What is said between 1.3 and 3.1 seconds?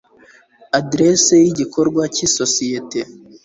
y igikorwa cy isosiyete